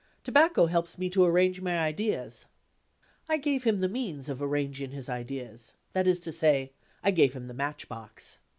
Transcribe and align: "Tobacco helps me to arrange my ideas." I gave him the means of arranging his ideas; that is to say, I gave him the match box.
"Tobacco 0.23 0.65
helps 0.65 0.97
me 0.97 1.11
to 1.11 1.23
arrange 1.23 1.61
my 1.61 1.77
ideas." 1.77 2.47
I 3.29 3.37
gave 3.37 3.65
him 3.65 3.81
the 3.81 3.87
means 3.87 4.29
of 4.29 4.41
arranging 4.41 4.89
his 4.89 5.07
ideas; 5.09 5.73
that 5.93 6.07
is 6.07 6.19
to 6.21 6.31
say, 6.31 6.71
I 7.03 7.11
gave 7.11 7.33
him 7.33 7.45
the 7.47 7.53
match 7.53 7.87
box. 7.87 8.39